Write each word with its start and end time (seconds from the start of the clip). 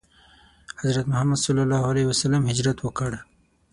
حضرت 0.79 1.05
محمد 1.11 1.37
ﷺ 1.45 2.33
هجرت 2.49 2.77
وکړ. 2.81 3.11